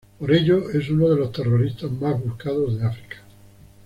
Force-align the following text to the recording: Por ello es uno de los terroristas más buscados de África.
Por 0.19 0.33
ello 0.33 0.71
es 0.71 0.89
uno 0.89 1.09
de 1.09 1.15
los 1.15 1.31
terroristas 1.31 1.91
más 1.91 2.19
buscados 2.23 2.75
de 2.79 2.87
África. 2.87 3.17